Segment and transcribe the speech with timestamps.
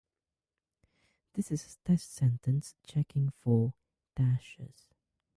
[1.35, 3.75] This is a test sentence checking for-
[4.15, 4.87] dashes